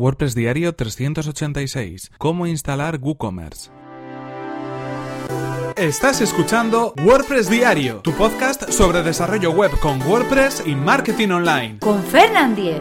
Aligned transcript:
WordPress 0.00 0.34
Diario 0.34 0.74
386. 0.74 2.12
Cómo 2.16 2.46
instalar 2.46 2.98
WooCommerce. 3.02 3.70
Estás 5.76 6.22
escuchando 6.22 6.94
WordPress 7.04 7.50
Diario, 7.50 8.00
tu 8.00 8.12
podcast 8.12 8.70
sobre 8.70 9.02
desarrollo 9.02 9.50
web 9.50 9.70
con 9.78 10.00
WordPress 10.00 10.62
y 10.64 10.74
marketing 10.74 11.28
online. 11.28 11.78
Con 11.80 12.02
Fernand 12.02 12.56
Diez. 12.56 12.80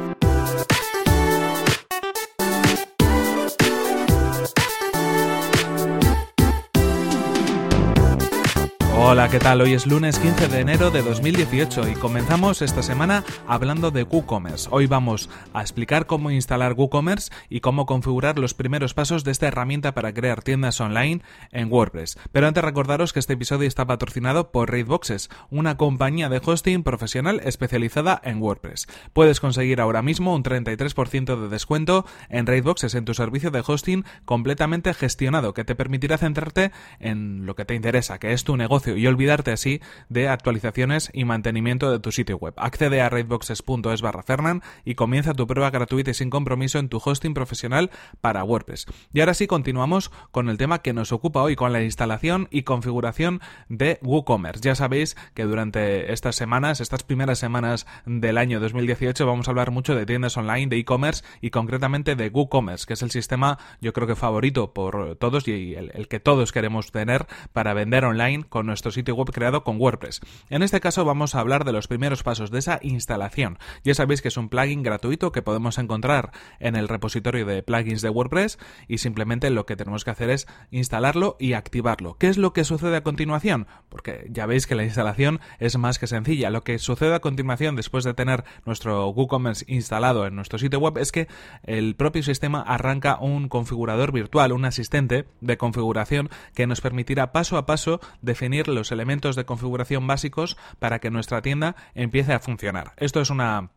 Hola, 9.12 9.28
¿qué 9.28 9.39
tal? 9.39 9.60
Hoy 9.62 9.73
es 9.73 9.87
lunes 9.87 10.19
15 10.19 10.49
de 10.49 10.60
enero 10.60 10.92
de 10.92 11.01
2018 11.01 11.89
y 11.89 11.96
comenzamos 11.96 12.62
esta 12.62 12.83
semana 12.83 13.24
hablando 13.47 13.89
de 13.89 14.03
WooCommerce. 14.03 14.69
Hoy 14.71 14.85
vamos 14.85 15.31
a 15.51 15.62
explicar 15.62 16.05
cómo 16.05 16.30
instalar 16.30 16.73
WooCommerce 16.73 17.31
y 17.49 17.61
cómo 17.61 17.88
configurar 17.88 18.38
los 18.38 18.53
primeros 18.53 18.93
pasos 18.93 19.23
de 19.23 19.31
esta 19.31 19.48
herramienta 19.48 19.95
para 19.95 20.13
crear 20.13 20.43
tiendas 20.43 20.79
online 20.79 21.23
en 21.51 21.71
WordPress. 21.71 22.20
Pero 22.31 22.45
antes 22.45 22.63
recordaros 22.63 23.11
que 23.11 23.17
este 23.17 23.34
episodio 23.34 23.67
está 23.67 23.87
patrocinado 23.87 24.51
por 24.51 24.70
Raidboxes, 24.70 25.31
una 25.49 25.76
compañía 25.76 26.29
de 26.29 26.39
hosting 26.45 26.84
profesional 26.84 27.41
especializada 27.43 28.21
en 28.23 28.39
WordPress. 28.39 28.85
Puedes 29.13 29.39
conseguir 29.39 29.81
ahora 29.81 30.03
mismo 30.03 30.35
un 30.35 30.43
33% 30.43 31.35
de 31.35 31.49
descuento 31.49 32.05
en 32.29 32.45
Raidboxes 32.45 32.93
en 32.93 33.05
tu 33.05 33.15
servicio 33.15 33.49
de 33.49 33.63
hosting 33.65 34.05
completamente 34.26 34.93
gestionado 34.93 35.55
que 35.55 35.65
te 35.65 35.73
permitirá 35.73 36.20
centrarte 36.20 36.71
en 36.99 37.48
lo 37.48 37.55
que 37.55 37.65
te 37.65 37.73
interesa, 37.73 38.20
que 38.20 38.34
es 38.34 38.43
tu 38.43 38.55
negocio 38.55 38.98
y 38.99 39.08
olvidarte 39.08 39.52
así 39.52 39.81
de 40.09 40.27
actualizaciones 40.27 41.09
y 41.13 41.26
mantenimiento 41.26 41.91
de 41.91 41.99
tu 41.99 42.12
sitio 42.12 42.38
web. 42.38 42.53
Accede 42.57 43.02
a 43.02 43.09
raidboxes.es 43.09 44.02
barra 44.02 44.23
Fernan 44.23 44.62
y 44.84 44.95
comienza 44.95 45.34
tu 45.34 45.48
prueba 45.48 45.71
gratuita 45.71 46.12
y 46.12 46.13
sin 46.13 46.30
compromiso 46.30 46.80
en 46.80 46.90
tu 46.90 47.02
hosting 47.04 47.34
profesional 47.34 47.91
para 48.21 48.43
WordPress. 48.43 48.85
Y 49.13 49.21
ahora 49.21 49.34
sí 49.34 49.48
continuamos 49.48 50.12
con 50.31 50.49
el 50.49 50.57
tema 50.57 50.81
que 50.81 50.93
nos 50.93 51.12
ocupa 51.12 51.41
hoy, 51.41 51.55
con 51.55 51.71
la 51.71 51.82
instalación 51.82 52.48
y 52.51 52.63
configuración 52.63 53.41
de 53.70 53.99
WooCommerce. 54.01 54.62
Ya 54.62 54.76
sabéis 54.76 55.16
que 55.34 55.45
durante 55.45 56.12
estas 56.12 56.35
semanas, 56.35 56.82
estas 56.82 57.04
primeras 57.04 57.40
semanas 57.40 57.88
del 58.05 58.38
año 58.38 58.60
2018, 58.60 59.26
vamos 59.26 59.48
a 59.48 59.51
hablar 59.51 59.71
mucho 59.71 59.95
de 59.95 60.05
tiendas 60.05 60.35
online, 60.38 60.68
de 60.68 60.77
e-commerce 60.77 61.23
y 61.41 61.51
concretamente 61.51 62.16
de 62.16 62.29
WooCommerce, 62.29 62.85
que 62.85 62.93
es 62.93 63.01
el 63.01 63.12
sistema 63.12 63.57
yo 63.79 63.93
creo 63.93 64.08
que 64.08 64.16
favorito 64.16 64.73
por 64.73 65.16
todos 65.16 65.48
y 65.48 65.76
el, 65.76 65.92
el 65.94 66.08
que 66.08 66.20
todos 66.20 66.52
queremos 66.52 66.92
tener 66.92 67.26
para 67.54 67.73
vender 67.73 68.06
online 68.06 68.44
con 68.50 68.66
nuestro 68.66 68.89
sitio 68.92 69.16
web 69.16 69.32
creado 69.32 69.64
con 69.64 69.80
WordPress. 69.80 70.22
En 70.50 70.64
este 70.64 70.80
caso 70.80 71.06
vamos 71.06 71.36
a 71.36 71.40
hablar 71.40 71.66
de 71.66 71.72
los 71.72 71.88
primeros 71.88 72.23
pasos 72.23 72.52
de 72.52 72.59
esa 72.59 72.80
instalación. 72.82 73.58
Ya 73.84 73.94
sabéis 73.94 74.22
que 74.22 74.28
es 74.30 74.38
un 74.38 74.50
plugin 74.50 74.84
gratuito 74.84 75.32
que 75.32 75.42
podemos 75.42 75.78
encontrar 75.78 76.32
en 76.59 76.76
el 76.76 76.88
repositorio 76.88 77.45
de 77.45 77.64
plugins 77.64 78.02
de 78.02 78.10
WordPress 78.10 78.60
y 78.88 79.00
simplemente 79.00 79.50
lo 79.50 79.66
que 79.66 79.76
tenemos 79.76 80.04
que 80.04 80.12
hacer 80.12 80.30
es 80.30 80.48
instalarlo 80.72 81.38
y 81.40 81.54
activarlo. 81.54 82.17
¿Qué 82.17 82.28
es 82.28 82.38
lo 82.38 82.54
que 82.54 82.64
sucede 82.64 82.98
a 82.98 83.04
continuación? 83.04 83.67
Porque 83.90 84.28
ya 84.30 84.45
veis 84.45 84.67
que 84.67 84.76
la 84.76 84.84
instalación 84.84 85.40
es 85.60 85.78
más 85.78 86.00
que 86.00 86.08
sencilla. 86.08 86.50
Lo 86.50 86.64
que 86.64 86.80
sucede 86.80 87.16
a 87.16 87.20
continuación 87.20 87.76
después 87.76 88.04
de 88.04 88.14
tener 88.14 88.44
nuestro 88.66 89.10
WooCommerce 89.10 89.66
instalado 89.67 90.26
en 90.26 90.36
nuestro 90.36 90.60
sitio 90.60 90.80
web 90.80 90.98
es 90.98 91.12
que 91.12 91.28
el 91.64 91.95
propio 91.95 92.23
sistema 92.23 92.62
arranca 92.62 93.17
un 93.20 93.50
configurador 93.50 94.12
virtual, 94.12 94.52
un 94.52 94.66
asistente 94.66 95.26
de 95.42 95.58
configuración 95.58 96.30
que 96.54 96.67
nos 96.67 96.82
permitirá 96.82 97.32
paso 97.32 97.58
a 97.58 97.66
paso 97.66 98.00
definir 98.22 98.67
los 98.67 98.79
elementos 98.92 99.36
de 99.36 99.46
configuración 99.46 100.08
básicos 100.08 100.58
para 100.80 101.00
que 101.00 101.12
nuestra 101.12 101.42
tienda 101.42 101.76
empiece 101.94 102.34
a 102.34 102.40
funcionar. 102.40 102.94
Esto 102.98 103.22
es 103.22 103.30
una 103.30 103.70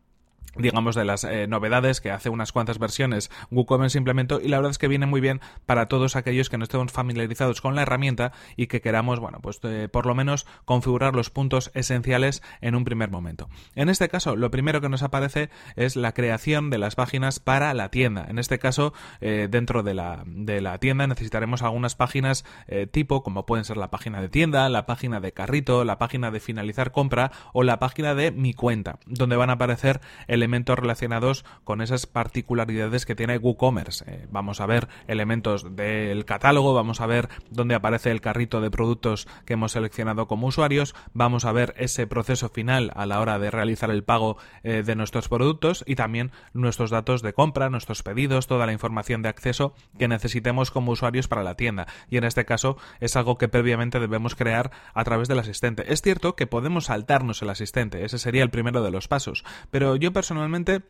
digamos, 0.55 0.95
de 0.95 1.05
las 1.05 1.23
eh, 1.23 1.47
novedades 1.47 1.99
que 1.99 2.11
hace 2.11 2.29
unas 2.29 2.51
cuantas 2.51 2.77
versiones 2.77 3.31
WooCommerce 3.51 3.97
implementó 3.97 4.39
y 4.39 4.47
la 4.47 4.57
verdad 4.57 4.71
es 4.71 4.77
que 4.77 4.87
viene 4.87 5.05
muy 5.05 5.19
bien 5.19 5.41
para 5.65 5.87
todos 5.87 6.15
aquellos 6.15 6.49
que 6.49 6.57
no 6.57 6.63
estemos 6.63 6.91
familiarizados 6.91 7.61
con 7.61 7.75
la 7.75 7.81
herramienta 7.81 8.33
y 8.55 8.67
que 8.67 8.81
queramos, 8.81 9.19
bueno, 9.19 9.39
pues 9.41 9.59
eh, 9.63 9.89
por 9.91 10.05
lo 10.05 10.15
menos 10.15 10.45
configurar 10.65 11.15
los 11.15 11.29
puntos 11.29 11.71
esenciales 11.73 12.43
en 12.61 12.75
un 12.75 12.83
primer 12.83 13.09
momento. 13.09 13.49
En 13.75 13.89
este 13.89 14.09
caso, 14.09 14.35
lo 14.35 14.51
primero 14.51 14.81
que 14.81 14.89
nos 14.89 15.01
aparece 15.01 15.49
es 15.75 15.95
la 15.95 16.13
creación 16.13 16.69
de 16.69 16.77
las 16.77 16.95
páginas 16.95 17.39
para 17.39 17.73
la 17.73 17.89
tienda. 17.89 18.25
En 18.27 18.37
este 18.37 18.59
caso, 18.59 18.93
eh, 19.21 19.47
dentro 19.49 19.81
de 19.81 19.93
la, 19.93 20.23
de 20.25 20.61
la, 20.61 20.77
tienda 20.77 21.07
necesitaremos 21.07 21.61
algunas 21.61 21.95
páginas 21.95 22.43
tipo, 22.91 23.23
como 23.23 23.45
pueden 23.45 23.63
ser 23.63 23.77
la 23.77 23.89
página 23.89 24.21
de 24.21 24.27
tienda, 24.27 24.67
la 24.67 24.85
página 24.85 25.19
de 25.19 25.31
carrito, 25.31 25.85
la 25.85 25.97
página 25.97 26.31
de 26.31 26.39
finalizar 26.39 26.91
compra 26.91 27.31
o 27.53 27.63
la 27.63 27.79
página 27.79 28.15
de 28.15 28.31
mi 28.31 28.53
cuenta, 28.53 28.99
donde 29.05 29.35
van 29.35 29.49
a 29.49 29.53
aparecer 29.53 30.01
elementos 30.33 30.77
relacionados 30.77 31.45
con 31.63 31.81
esas 31.81 32.05
particularidades 32.07 33.05
que 33.05 33.15
tiene 33.15 33.37
WooCommerce. 33.37 34.05
Eh, 34.07 34.27
vamos 34.31 34.61
a 34.61 34.65
ver 34.65 34.87
elementos 35.07 35.75
del 35.75 36.25
catálogo, 36.25 36.73
vamos 36.73 37.01
a 37.01 37.05
ver 37.05 37.29
dónde 37.49 37.75
aparece 37.75 38.11
el 38.11 38.21
carrito 38.21 38.61
de 38.61 38.71
productos 38.71 39.27
que 39.45 39.53
hemos 39.53 39.73
seleccionado 39.73 40.27
como 40.27 40.47
usuarios, 40.47 40.95
vamos 41.13 41.45
a 41.45 41.51
ver 41.51 41.73
ese 41.77 42.07
proceso 42.07 42.49
final 42.49 42.91
a 42.95 43.05
la 43.05 43.19
hora 43.19 43.39
de 43.39 43.51
realizar 43.51 43.91
el 43.91 44.03
pago 44.03 44.37
eh, 44.63 44.83
de 44.83 44.95
nuestros 44.95 45.29
productos 45.29 45.83
y 45.87 45.95
también 45.95 46.31
nuestros 46.53 46.89
datos 46.89 47.21
de 47.21 47.33
compra, 47.33 47.69
nuestros 47.69 48.03
pedidos, 48.03 48.47
toda 48.47 48.65
la 48.65 48.73
información 48.73 49.21
de 49.21 49.29
acceso 49.29 49.75
que 49.97 50.07
necesitemos 50.07 50.71
como 50.71 50.91
usuarios 50.91 51.27
para 51.27 51.43
la 51.43 51.55
tienda. 51.55 51.87
Y 52.09 52.17
en 52.17 52.23
este 52.23 52.45
caso 52.45 52.77
es 52.99 53.15
algo 53.15 53.37
que 53.37 53.47
previamente 53.47 53.99
debemos 53.99 54.35
crear 54.35 54.71
a 54.93 55.03
través 55.03 55.27
del 55.27 55.39
asistente. 55.39 55.91
Es 55.93 56.01
cierto 56.01 56.35
que 56.35 56.47
podemos 56.47 56.85
saltarnos 56.85 57.41
el 57.41 57.49
asistente, 57.49 58.05
ese 58.05 58.19
sería 58.19 58.43
el 58.43 58.49
primero 58.49 58.83
de 58.83 58.91
los 58.91 59.07
pasos, 59.07 59.43
pero 59.71 59.95
yo 59.95 60.11
personalmente 60.23 60.81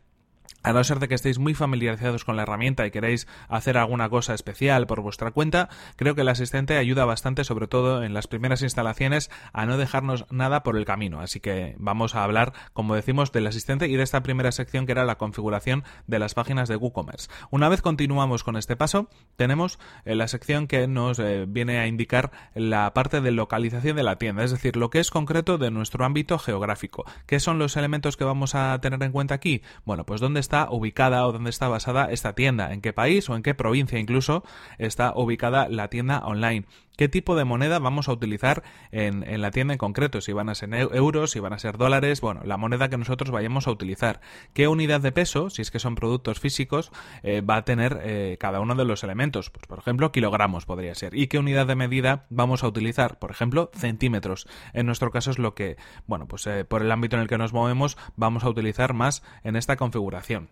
a 0.64 0.72
no 0.72 0.82
ser 0.82 0.98
de 0.98 1.08
que 1.08 1.14
estéis 1.14 1.38
muy 1.38 1.54
familiarizados 1.54 2.24
con 2.24 2.36
la 2.36 2.42
herramienta 2.42 2.86
y 2.86 2.90
queréis 2.90 3.28
hacer 3.48 3.76
alguna 3.76 4.08
cosa 4.08 4.34
especial 4.34 4.86
por 4.86 5.02
vuestra 5.02 5.30
cuenta, 5.30 5.68
creo 5.96 6.14
que 6.14 6.22
el 6.22 6.28
asistente 6.28 6.76
ayuda 6.78 7.04
bastante, 7.04 7.44
sobre 7.44 7.68
todo 7.68 8.02
en 8.02 8.14
las 8.14 8.26
primeras 8.26 8.62
instalaciones, 8.62 9.30
a 9.52 9.66
no 9.66 9.76
dejarnos 9.76 10.24
nada 10.30 10.62
por 10.62 10.76
el 10.76 10.86
camino. 10.86 11.20
Así 11.20 11.38
que 11.38 11.76
vamos 11.78 12.14
a 12.14 12.24
hablar, 12.24 12.54
como 12.72 12.94
decimos, 12.94 13.30
del 13.30 13.46
asistente 13.46 13.88
y 13.88 13.96
de 13.96 14.02
esta 14.02 14.22
primera 14.22 14.52
sección 14.52 14.86
que 14.86 14.92
era 14.92 15.04
la 15.04 15.18
configuración 15.18 15.84
de 16.06 16.18
las 16.18 16.34
páginas 16.34 16.68
de 16.68 16.76
WooCommerce. 16.76 17.28
Una 17.50 17.68
vez 17.68 17.82
continuamos 17.82 18.42
con 18.42 18.56
este 18.56 18.74
paso, 18.74 19.10
tenemos 19.36 19.78
eh, 20.06 20.14
la 20.14 20.28
sección 20.28 20.66
que 20.66 20.88
nos 20.88 21.18
eh, 21.18 21.44
viene 21.46 21.78
a 21.78 21.86
indicar 21.86 22.30
la 22.54 22.94
parte 22.94 23.20
de 23.20 23.32
localización 23.32 23.96
de 23.96 24.02
la 24.02 24.16
tienda, 24.16 24.44
es 24.44 24.50
decir, 24.50 24.76
lo 24.76 24.88
que 24.88 25.00
es 25.00 25.10
concreto 25.10 25.58
de 25.58 25.70
nuestro 25.70 26.06
ámbito 26.06 26.38
geográfico. 26.38 27.04
¿Qué 27.26 27.38
son 27.38 27.58
los 27.58 27.76
elementos 27.76 28.16
que 28.16 28.24
vamos 28.24 28.54
a 28.54 28.80
tener 28.80 29.02
en 29.02 29.12
cuenta 29.12 29.34
aquí? 29.34 29.62
Bueno, 29.84 30.06
pues 30.06 30.22
dónde 30.22 30.40
está 30.40 30.53
ubicada 30.70 31.26
o 31.26 31.32
dónde 31.32 31.50
está 31.50 31.68
basada 31.68 32.10
esta 32.10 32.34
tienda, 32.34 32.72
en 32.72 32.80
qué 32.80 32.92
país 32.92 33.28
o 33.28 33.36
en 33.36 33.42
qué 33.42 33.54
provincia 33.54 33.98
incluso 33.98 34.44
está 34.78 35.12
ubicada 35.14 35.68
la 35.68 35.88
tienda 35.88 36.20
online 36.24 36.64
qué 36.96 37.08
tipo 37.08 37.36
de 37.36 37.44
moneda 37.44 37.78
vamos 37.78 38.08
a 38.08 38.12
utilizar 38.12 38.62
en, 38.90 39.40
la 39.40 39.50
tienda 39.50 39.74
en 39.74 39.78
concreto, 39.78 40.20
si 40.20 40.32
van 40.32 40.48
a 40.48 40.54
ser 40.54 40.72
euros, 40.74 41.32
si 41.32 41.40
van 41.40 41.52
a 41.52 41.58
ser 41.58 41.76
dólares, 41.76 42.20
bueno, 42.20 42.42
la 42.44 42.56
moneda 42.56 42.88
que 42.88 42.98
nosotros 42.98 43.30
vayamos 43.30 43.66
a 43.66 43.70
utilizar, 43.70 44.20
qué 44.52 44.68
unidad 44.68 45.00
de 45.00 45.12
peso, 45.12 45.50
si 45.50 45.62
es 45.62 45.70
que 45.70 45.78
son 45.78 45.94
productos 45.94 46.40
físicos, 46.40 46.90
eh, 47.22 47.40
va 47.40 47.56
a 47.56 47.64
tener 47.64 48.00
eh, 48.02 48.36
cada 48.38 48.60
uno 48.60 48.74
de 48.74 48.84
los 48.84 49.04
elementos, 49.04 49.50
pues 49.50 49.66
por 49.66 49.78
ejemplo 49.78 50.12
kilogramos 50.12 50.66
podría 50.66 50.94
ser, 50.94 51.14
y 51.14 51.26
qué 51.26 51.38
unidad 51.38 51.66
de 51.66 51.76
medida 51.76 52.26
vamos 52.30 52.64
a 52.64 52.68
utilizar, 52.68 53.18
por 53.18 53.30
ejemplo 53.30 53.70
centímetros, 53.74 54.46
en 54.72 54.86
nuestro 54.86 55.10
caso 55.10 55.30
es 55.30 55.38
lo 55.38 55.54
que, 55.54 55.76
bueno, 56.06 56.26
pues 56.26 56.46
eh, 56.46 56.64
por 56.64 56.82
el 56.82 56.92
ámbito 56.92 57.16
en 57.16 57.22
el 57.22 57.28
que 57.28 57.38
nos 57.38 57.52
movemos 57.52 57.96
vamos 58.16 58.44
a 58.44 58.48
utilizar 58.48 58.94
más 58.94 59.22
en 59.42 59.56
esta 59.56 59.76
configuración. 59.76 60.48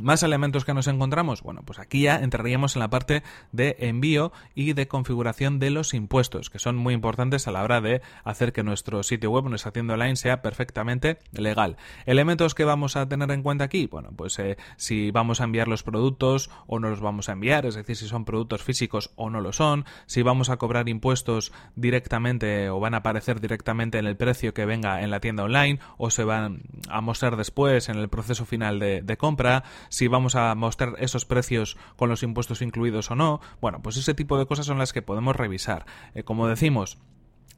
Más 0.00 0.22
elementos 0.22 0.64
que 0.64 0.72
nos 0.72 0.86
encontramos, 0.86 1.42
bueno, 1.42 1.62
pues 1.66 1.78
aquí 1.78 2.02
ya 2.02 2.16
entraríamos 2.16 2.76
en 2.76 2.80
la 2.80 2.88
parte 2.88 3.22
de 3.52 3.76
envío 3.78 4.32
y 4.54 4.72
de 4.72 4.88
configuración 4.88 5.58
de 5.58 5.68
los 5.68 5.92
impuestos, 5.92 6.48
que 6.48 6.58
son 6.58 6.76
muy 6.76 6.94
importantes 6.94 7.46
a 7.46 7.52
la 7.52 7.62
hora 7.62 7.82
de 7.82 8.00
hacer 8.24 8.54
que 8.54 8.62
nuestro 8.62 9.02
sitio 9.02 9.30
web, 9.30 9.44
nuestra 9.44 9.70
tienda 9.70 9.94
online 9.94 10.16
sea 10.16 10.40
perfectamente 10.40 11.18
legal. 11.32 11.76
Elementos 12.06 12.54
que 12.54 12.64
vamos 12.64 12.96
a 12.96 13.06
tener 13.06 13.30
en 13.30 13.42
cuenta 13.42 13.64
aquí, 13.64 13.86
bueno, 13.86 14.10
pues 14.16 14.38
eh, 14.38 14.56
si 14.76 15.10
vamos 15.10 15.42
a 15.42 15.44
enviar 15.44 15.68
los 15.68 15.82
productos 15.82 16.50
o 16.66 16.78
no 16.78 16.88
los 16.88 17.00
vamos 17.00 17.28
a 17.28 17.32
enviar, 17.32 17.66
es 17.66 17.74
decir, 17.74 17.96
si 17.96 18.08
son 18.08 18.24
productos 18.24 18.62
físicos 18.62 19.10
o 19.16 19.28
no 19.28 19.42
lo 19.42 19.52
son, 19.52 19.84
si 20.06 20.22
vamos 20.22 20.48
a 20.48 20.56
cobrar 20.56 20.88
impuestos 20.88 21.52
directamente 21.76 22.70
o 22.70 22.80
van 22.80 22.94
a 22.94 22.98
aparecer 22.98 23.40
directamente 23.42 23.98
en 23.98 24.06
el 24.06 24.16
precio 24.16 24.54
que 24.54 24.64
venga 24.64 25.02
en 25.02 25.10
la 25.10 25.20
tienda 25.20 25.44
online 25.44 25.80
o 25.98 26.10
se 26.10 26.24
van 26.24 26.62
a 26.88 27.02
mostrar 27.02 27.36
después 27.36 27.90
en 27.90 27.98
el 27.98 28.08
proceso 28.08 28.46
final 28.46 28.78
de, 28.78 29.02
de 29.02 29.16
compra, 29.18 29.64
si 29.88 30.08
vamos 30.08 30.34
a 30.34 30.54
mostrar 30.54 30.94
esos 30.98 31.24
precios 31.24 31.76
con 31.96 32.08
los 32.08 32.22
impuestos 32.22 32.62
incluidos 32.62 33.10
o 33.10 33.14
no. 33.14 33.40
Bueno, 33.60 33.82
pues 33.82 33.96
ese 33.96 34.14
tipo 34.14 34.38
de 34.38 34.46
cosas 34.46 34.66
son 34.66 34.78
las 34.78 34.92
que 34.92 35.02
podemos 35.02 35.36
revisar. 35.36 35.86
Eh, 36.14 36.22
como 36.22 36.46
decimos, 36.48 36.98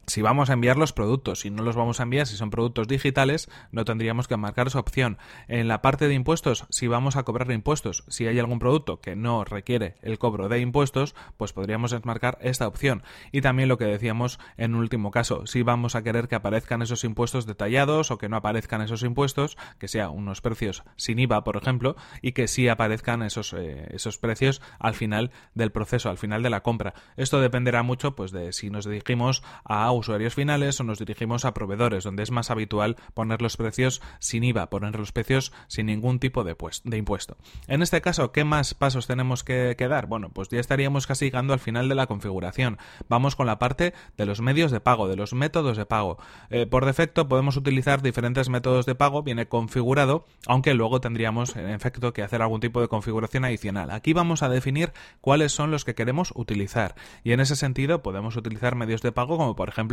si 0.07 0.21
vamos 0.21 0.49
a 0.49 0.53
enviar 0.53 0.77
los 0.77 0.93
productos, 0.93 1.41
si 1.41 1.49
no 1.49 1.63
los 1.63 1.75
vamos 1.75 1.99
a 1.99 2.03
enviar, 2.03 2.27
si 2.27 2.35
son 2.35 2.49
productos 2.49 2.87
digitales, 2.87 3.49
no 3.71 3.85
tendríamos 3.85 4.27
que 4.27 4.37
marcar 4.37 4.67
esa 4.67 4.79
opción. 4.79 5.17
En 5.47 5.67
la 5.67 5.81
parte 5.81 6.07
de 6.07 6.13
impuestos, 6.13 6.65
si 6.69 6.87
vamos 6.87 7.15
a 7.15 7.23
cobrar 7.23 7.51
impuestos, 7.51 8.03
si 8.07 8.27
hay 8.27 8.39
algún 8.39 8.59
producto 8.59 8.99
que 8.99 9.15
no 9.15 9.43
requiere 9.43 9.95
el 10.01 10.19
cobro 10.19 10.49
de 10.49 10.59
impuestos, 10.59 11.15
pues 11.37 11.53
podríamos 11.53 11.91
desmarcar 11.91 12.37
esta 12.41 12.67
opción. 12.67 13.03
Y 13.31 13.41
también 13.41 13.69
lo 13.69 13.77
que 13.77 13.85
decíamos 13.85 14.39
en 14.57 14.75
un 14.75 14.81
último 14.81 15.11
caso, 15.11 15.45
si 15.45 15.63
vamos 15.63 15.95
a 15.95 16.03
querer 16.03 16.27
que 16.27 16.35
aparezcan 16.35 16.81
esos 16.81 17.03
impuestos 17.03 17.45
detallados 17.45 18.11
o 18.11 18.17
que 18.17 18.29
no 18.29 18.37
aparezcan 18.37 18.81
esos 18.81 19.03
impuestos, 19.03 19.57
que 19.79 19.87
sea 19.87 20.09
unos 20.09 20.41
precios 20.41 20.83
sin 20.95 21.19
IVA, 21.19 21.43
por 21.43 21.57
ejemplo, 21.57 21.95
y 22.21 22.33
que 22.33 22.47
sí 22.47 22.67
aparezcan 22.67 23.23
esos, 23.23 23.53
eh, 23.53 23.87
esos 23.91 24.17
precios 24.17 24.61
al 24.79 24.93
final 24.93 25.31
del 25.53 25.71
proceso, 25.71 26.09
al 26.09 26.17
final 26.17 26.43
de 26.43 26.49
la 26.49 26.61
compra. 26.61 26.93
Esto 27.17 27.41
dependerá 27.41 27.83
mucho 27.83 28.15
pues 28.15 28.31
de 28.31 28.53
si 28.53 28.69
nos 28.69 28.85
dirigimos 28.85 29.43
a 29.63 29.91
usuarios 29.95 30.35
finales 30.35 30.79
o 30.79 30.83
nos 30.83 30.99
dirigimos 30.99 31.45
a 31.45 31.53
proveedores, 31.53 32.03
donde 32.03 32.23
es 32.23 32.31
más 32.31 32.51
habitual 32.51 32.95
poner 33.13 33.41
los 33.41 33.57
precios 33.57 34.01
sin 34.19 34.43
IVA, 34.43 34.69
poner 34.69 34.97
los 34.97 35.11
precios 35.11 35.53
sin 35.67 35.87
ningún 35.87 36.19
tipo 36.19 36.43
de, 36.43 36.55
pues, 36.55 36.81
de 36.83 36.97
impuesto. 36.97 37.37
En 37.67 37.81
este 37.81 38.01
caso, 38.01 38.31
¿qué 38.31 38.43
más 38.43 38.73
pasos 38.73 39.07
tenemos 39.07 39.43
que, 39.43 39.75
dar? 39.75 40.07
Bueno, 40.07 40.29
pues 40.29 40.49
ya 40.49 40.59
estaríamos 40.59 41.07
casi 41.07 41.25
llegando 41.25 41.53
al 41.53 41.59
final 41.59 41.89
de 41.89 41.95
la 41.95 42.07
configuración. 42.07 42.77
Vamos 43.09 43.35
con 43.35 43.47
la 43.47 43.59
parte 43.59 43.93
de 44.17 44.25
los 44.25 44.41
medios 44.41 44.71
de 44.71 44.79
pago, 44.79 45.07
de 45.07 45.15
los 45.15 45.33
métodos 45.33 45.77
de 45.77 45.85
pago. 45.85 46.17
Eh, 46.49 46.65
por 46.65 46.85
defecto 46.85 47.27
podemos 47.27 47.57
utilizar 47.57 48.01
diferentes 48.01 48.49
métodos 48.49 48.85
de 48.85 48.95
pago, 48.95 49.23
viene 49.23 49.47
configurado, 49.47 50.25
aunque 50.47 50.73
luego 50.73 51.01
tendríamos 51.01 51.55
en 51.55 51.69
efecto 51.69 52.13
que 52.13 52.23
hacer 52.23 52.41
algún 52.41 52.61
tipo 52.61 52.81
de 52.81 52.87
configuración 52.87 53.45
adicional. 53.45 53.91
Aquí 53.91 54.13
vamos 54.13 54.43
a 54.43 54.49
definir 54.49 54.93
cuáles 55.21 55.51
son 55.51 55.71
los 55.71 55.85
que 55.85 55.95
queremos 55.95 56.31
utilizar 56.35 56.95
y 57.23 57.31
en 57.31 57.39
ese 57.39 57.55
sentido 57.55 58.01
podemos 58.01 58.35
utilizar 58.35 58.75
medios 58.75 59.01
de 59.01 59.11
pago 59.11 59.37
como 59.37 59.55
por 59.55 59.69
ejemplo 59.69 59.84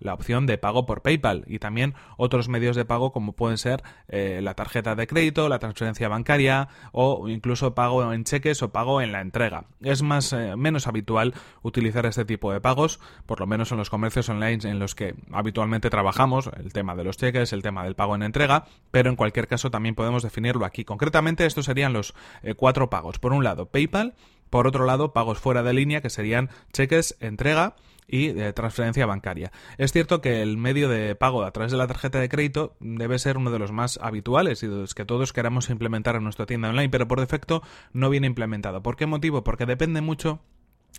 la 0.00 0.14
opción 0.14 0.46
de 0.46 0.58
pago 0.58 0.86
por 0.86 1.02
PayPal 1.02 1.44
y 1.46 1.58
también 1.58 1.94
otros 2.16 2.48
medios 2.48 2.76
de 2.76 2.84
pago 2.84 3.12
como 3.12 3.32
pueden 3.32 3.58
ser 3.58 3.82
eh, 4.08 4.40
la 4.42 4.54
tarjeta 4.54 4.94
de 4.94 5.06
crédito, 5.06 5.48
la 5.48 5.58
transferencia 5.58 6.08
bancaria 6.08 6.68
o 6.92 7.28
incluso 7.28 7.74
pago 7.74 8.12
en 8.12 8.24
cheques 8.24 8.62
o 8.62 8.70
pago 8.70 9.00
en 9.00 9.12
la 9.12 9.20
entrega. 9.20 9.64
Es 9.80 10.02
más 10.02 10.32
eh, 10.32 10.56
menos 10.56 10.86
habitual 10.86 11.34
utilizar 11.62 12.06
este 12.06 12.24
tipo 12.24 12.52
de 12.52 12.60
pagos, 12.60 13.00
por 13.26 13.40
lo 13.40 13.46
menos 13.46 13.72
en 13.72 13.78
los 13.78 13.90
comercios 13.90 14.28
online 14.28 14.58
en 14.64 14.78
los 14.78 14.94
que 14.94 15.14
habitualmente 15.32 15.90
trabajamos, 15.90 16.50
el 16.56 16.72
tema 16.72 16.94
de 16.94 17.04
los 17.04 17.16
cheques, 17.16 17.52
el 17.52 17.62
tema 17.62 17.84
del 17.84 17.94
pago 17.94 18.14
en 18.14 18.22
entrega, 18.22 18.64
pero 18.90 19.10
en 19.10 19.16
cualquier 19.16 19.48
caso 19.48 19.70
también 19.70 19.94
podemos 19.94 20.22
definirlo 20.22 20.64
aquí. 20.64 20.84
Concretamente 20.84 21.46
estos 21.46 21.66
serían 21.66 21.92
los 21.92 22.14
eh, 22.42 22.54
cuatro 22.54 22.90
pagos. 22.90 23.18
Por 23.18 23.32
un 23.32 23.44
lado, 23.44 23.66
PayPal, 23.66 24.14
por 24.50 24.66
otro 24.66 24.84
lado, 24.84 25.12
pagos 25.12 25.38
fuera 25.38 25.62
de 25.62 25.72
línea, 25.72 26.00
que 26.00 26.10
serían 26.10 26.50
cheques, 26.72 27.16
entrega 27.20 27.76
y 28.08 28.32
de 28.32 28.52
transferencia 28.52 29.06
bancaria. 29.06 29.52
Es 29.76 29.92
cierto 29.92 30.20
que 30.20 30.42
el 30.42 30.56
medio 30.56 30.88
de 30.88 31.14
pago 31.14 31.44
a 31.44 31.52
través 31.52 31.70
de 31.70 31.78
la 31.78 31.86
tarjeta 31.86 32.18
de 32.18 32.28
crédito 32.28 32.74
debe 32.80 33.18
ser 33.18 33.36
uno 33.36 33.50
de 33.50 33.58
los 33.58 33.70
más 33.70 33.98
habituales 34.02 34.62
y 34.62 34.66
de 34.66 34.76
los 34.76 34.94
que 34.94 35.04
todos 35.04 35.32
queramos 35.32 35.70
implementar 35.70 36.16
en 36.16 36.24
nuestra 36.24 36.46
tienda 36.46 36.70
online, 36.70 36.88
pero 36.88 37.06
por 37.06 37.20
defecto 37.20 37.62
no 37.92 38.10
viene 38.10 38.26
implementado. 38.26 38.82
¿Por 38.82 38.96
qué 38.96 39.06
motivo? 39.06 39.44
Porque 39.44 39.66
depende 39.66 40.00
mucho 40.00 40.40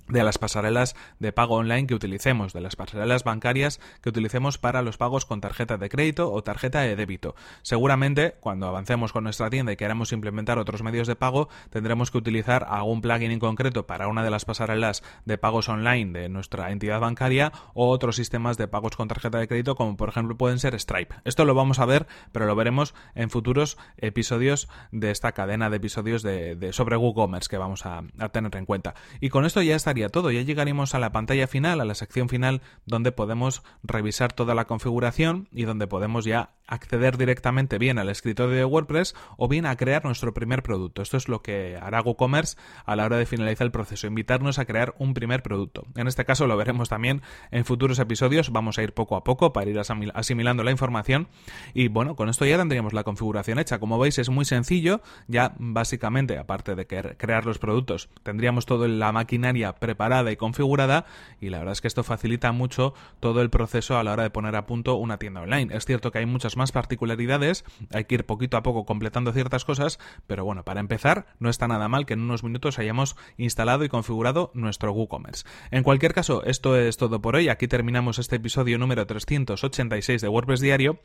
de 0.08 0.24
las 0.24 0.38
pasarelas 0.38 0.96
de 1.20 1.32
pago 1.32 1.56
online 1.56 1.88
que 1.88 1.96
utilicemos, 1.96 2.54
de 2.54 2.62
las 2.62 2.76
pasarelas 2.76 3.24
bancarias 3.24 3.80
que 4.02 4.10
utilicemos 4.10 4.58
para 4.58 4.82
los 4.82 4.98
pagos 4.98 5.26
con 5.26 5.42
tarjeta 5.42 5.78
de 5.78 5.90
crédito 5.90 6.32
o 6.32 6.44
tarjeta 6.44 6.82
de 6.82 6.96
débito. 6.96 7.36
Seguramente, 7.62 8.36
cuando 8.40 8.68
avancemos 8.68 9.14
con 9.14 9.24
nuestra 9.24 9.50
tienda 9.50 9.72
y 9.72 9.78
queramos 9.78 10.12
implementar 10.12 10.60
otros 10.60 10.84
medios 10.84 11.08
de 11.08 11.16
pago, 11.16 11.50
tendremos 11.70 12.12
que 12.12 12.18
utilizar 12.18 12.66
algún 12.70 13.02
plugin 13.02 13.32
en 13.32 13.40
concreto 13.40 13.86
para 13.86 14.08
una 14.08 14.24
de 14.24 14.30
las 14.30 14.46
pasarelas 14.46 15.04
de 15.26 15.38
pagos 15.38 15.70
online 15.70 16.20
de 16.20 16.30
nuestra 16.30 16.72
entidad 16.72 17.00
bancaria 17.00 17.52
o 17.74 17.90
otros 17.90 18.16
sistemas 18.16 18.58
de 18.58 18.68
pagos 18.68 18.96
con 18.96 19.08
tarjeta 19.08 19.40
de 19.40 19.48
crédito, 19.48 19.76
como 19.76 19.98
por 19.98 20.10
ejemplo 20.10 20.38
pueden 20.38 20.60
ser 20.60 20.80
Stripe. 20.80 21.16
Esto 21.26 21.46
lo 21.46 21.54
vamos 21.54 21.80
a 21.80 21.86
ver, 21.86 22.08
pero 22.32 22.46
lo 22.46 22.56
veremos 22.56 22.96
en 23.16 23.30
futuros 23.30 23.78
episodios 23.98 24.70
de 24.92 25.12
esta 25.12 25.32
cadena 25.32 25.70
de 25.70 25.78
episodios 25.78 26.24
de, 26.24 26.70
sobre 26.72 26.98
WooCommerce 26.98 27.50
que 27.50 27.58
vamos 27.58 27.86
a, 27.86 28.04
a 28.20 28.30
tener 28.30 28.56
en 28.56 28.66
cuenta. 28.66 28.96
Y 29.20 29.30
con 29.30 29.46
esto 29.46 29.62
ya 29.62 29.76
estaría 29.90 30.10
todo. 30.10 30.30
Ya 30.30 30.44
llegaremos 30.44 30.94
a 30.94 31.00
la 31.00 31.12
pantalla 31.12 31.48
final, 31.48 31.82
a 31.82 31.86
la 31.86 31.96
sección 31.96 32.30
final, 32.30 32.62
donde 32.86 33.12
podemos 33.12 33.64
revisar 33.82 34.32
toda 34.32 34.54
la 34.54 34.66
configuración 34.66 35.48
y 35.52 35.64
donde 35.64 35.88
podemos 35.88 36.26
ya 36.26 36.52
acceder 36.68 37.18
directamente 37.18 37.80
bien 37.80 37.98
al 37.98 38.10
escritorio 38.10 38.56
de 38.56 38.66
WordPress 38.66 39.16
o 39.38 39.48
bien 39.48 39.66
a 39.66 39.76
crear 39.76 40.06
nuestro 40.06 40.34
primer 40.34 40.62
producto. 40.62 41.02
Esto 41.02 41.18
es 41.18 41.28
lo 41.28 41.42
que 41.42 41.78
hará 41.82 42.02
WooCommerce 42.02 42.58
a 42.86 42.96
la 42.96 43.06
hora 43.06 43.18
de 43.18 43.26
finalizar 43.26 43.66
el 43.66 43.72
proceso, 43.72 44.06
invitarnos 44.06 44.60
a 44.60 44.66
crear 44.66 44.94
un 45.00 45.16
primer 45.16 45.42
producto. 45.42 45.88
En 45.96 46.08
este 46.08 46.26
caso 46.26 46.46
lo 46.46 46.56
veremos 46.56 46.88
también 46.88 47.24
en 47.50 47.66
futuros 47.66 47.98
episodios, 47.98 48.52
vamos 48.52 48.78
a 48.78 48.84
ir 48.84 48.94
poco 48.94 49.16
a 49.16 49.24
poco 49.24 49.52
para 49.52 49.70
ir 49.70 49.80
asimilando 50.14 50.64
la 50.64 50.70
información 50.70 51.28
y 51.74 51.88
bueno, 51.88 52.16
con 52.16 52.30
esto 52.30 52.46
ya 52.46 52.58
tendríamos 52.58 52.94
la 52.94 53.04
configuración 53.04 53.58
hecha. 53.58 53.80
Como 53.80 53.98
veis 53.98 54.20
es 54.20 54.30
muy 54.30 54.46
sencillo, 54.46 55.02
ya 55.28 55.56
básicamente 55.58 56.38
aparte 56.38 56.76
de 56.76 56.86
crear 56.86 57.48
los 57.48 57.58
productos, 57.58 58.10
tendríamos 58.22 58.68
toda 58.68 58.88
la 58.88 59.12
maquinaria 59.12 59.69
preparada 59.76 60.32
y 60.32 60.36
configurada 60.36 61.06
y 61.40 61.50
la 61.50 61.60
verdad 61.60 61.74
es 61.74 61.82
que 61.82 61.88
esto 61.88 62.04
facilita 62.04 62.52
mucho 62.52 62.94
todo 63.20 63.42
el 63.42 63.50
proceso 63.50 63.98
a 63.98 64.04
la 64.04 64.14
hora 64.14 64.24
de 64.24 64.30
poner 64.30 64.56
a 64.56 64.66
punto 64.66 64.96
una 64.96 65.18
tienda 65.18 65.42
online. 65.42 65.76
Es 65.76 65.86
cierto 65.86 66.12
que 66.12 66.20
hay 66.20 66.26
muchas 66.26 66.58
más 66.58 66.72
particularidades, 66.72 67.66
hay 67.94 68.06
que 68.06 68.16
ir 68.16 68.26
poquito 68.26 68.58
a 68.58 68.64
poco 68.64 68.86
completando 68.86 69.32
ciertas 69.32 69.66
cosas, 69.66 70.00
pero 70.28 70.46
bueno, 70.46 70.64
para 70.64 70.80
empezar, 70.80 71.28
no 71.40 71.50
está 71.50 71.68
nada 71.68 71.88
mal 71.88 72.06
que 72.06 72.14
en 72.14 72.22
unos 72.22 72.44
minutos 72.44 72.80
hayamos 72.80 73.16
instalado 73.38 73.84
y 73.84 73.90
configurado 73.90 74.52
nuestro 74.54 74.92
WooCommerce. 74.92 75.46
En 75.72 75.84
cualquier 75.84 76.14
caso, 76.14 76.44
esto 76.44 76.76
es 76.76 76.98
todo 76.98 77.22
por 77.22 77.36
hoy. 77.36 77.50
Aquí 77.50 77.68
terminamos 77.68 78.20
este 78.20 78.38
episodio 78.38 78.78
número 78.78 79.06
386 79.06 80.22
de 80.22 80.28
WordPress 80.28 80.62
Diario. 80.62 81.00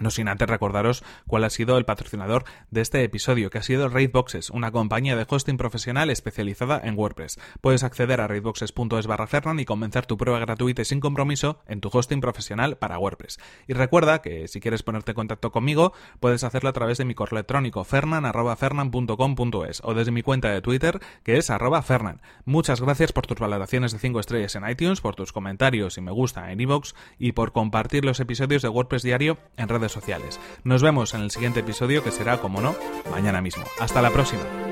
No 0.00 0.10
sin 0.10 0.28
antes 0.28 0.48
recordaros 0.48 1.04
cuál 1.26 1.44
ha 1.44 1.50
sido 1.50 1.78
el 1.78 1.84
patrocinador 1.84 2.44
de 2.70 2.80
este 2.80 3.04
episodio, 3.04 3.50
que 3.50 3.58
ha 3.58 3.62
sido 3.62 3.88
Raidboxes, 3.88 4.50
una 4.50 4.72
compañía 4.72 5.14
de 5.14 5.26
hosting 5.28 5.58
profesional 5.58 6.10
especializada 6.10 6.80
en 6.82 6.98
WordPress. 6.98 7.38
Puedes 7.60 7.84
acceder 7.84 8.20
a 8.20 8.26
raidboxes.es 8.26 9.06
barra 9.06 9.26
Fernan 9.26 9.60
y 9.60 9.66
comenzar 9.66 10.06
tu 10.06 10.16
prueba 10.16 10.38
gratuita 10.38 10.80
y 10.82 10.86
sin 10.86 11.00
compromiso 11.00 11.62
en 11.66 11.80
tu 11.82 11.90
hosting 11.92 12.20
profesional 12.22 12.78
para 12.78 12.98
WordPress. 12.98 13.38
Y 13.68 13.74
recuerda 13.74 14.22
que 14.22 14.48
si 14.48 14.58
quieres 14.60 14.82
ponerte 14.82 15.10
en 15.12 15.16
contacto 15.16 15.52
conmigo, 15.52 15.92
puedes 16.18 16.44
hacerlo 16.44 16.70
a 16.70 16.72
través 16.72 16.96
de 16.98 17.04
mi 17.04 17.14
correo 17.14 17.38
electrónico 17.38 17.84
fernan.fernan.com.es 17.84 19.82
o 19.84 19.94
desde 19.94 20.12
mi 20.12 20.22
cuenta 20.22 20.48
de 20.50 20.62
Twitter, 20.62 20.98
que 21.22 21.36
es 21.36 21.50
arroba 21.50 21.82
fernan. 21.82 22.22
Muchas 22.46 22.80
gracias 22.80 23.12
por 23.12 23.26
tus 23.26 23.38
valoraciones 23.38 23.92
de 23.92 23.98
5 23.98 24.18
estrellas 24.20 24.54
en 24.54 24.66
iTunes, 24.68 25.02
por 25.02 25.14
tus 25.14 25.32
comentarios 25.32 25.98
y 25.98 26.00
me 26.00 26.10
gusta 26.10 26.50
en 26.52 26.60
iVoox 26.60 26.94
y 27.18 27.32
por 27.32 27.52
compartir 27.52 28.06
los 28.06 28.18
episodios 28.20 28.62
de 28.62 28.68
WordPress 28.68 29.02
Diario 29.02 29.36
en 29.56 29.68
sociales. 29.92 30.40
Nos 30.64 30.82
vemos 30.82 31.14
en 31.14 31.22
el 31.22 31.30
siguiente 31.30 31.60
episodio 31.60 32.02
que 32.02 32.10
será, 32.10 32.38
como 32.38 32.60
no, 32.60 32.74
mañana 33.10 33.40
mismo. 33.40 33.64
Hasta 33.78 34.02
la 34.02 34.10
próxima. 34.10 34.69